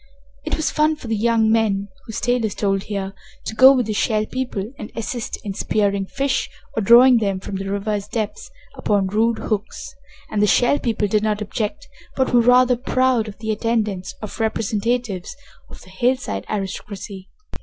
[0.43, 3.13] It was fun for the young men whose tale is told here
[3.45, 7.57] to go with the Shell People and assist in spearing fish or drawing them from
[7.57, 9.93] the river's depths upon rude hooks,
[10.31, 14.39] and the Shell People did not object, but were rather proud of the attendance of
[14.39, 15.35] representatives
[15.69, 17.29] of the hillside aristocracy.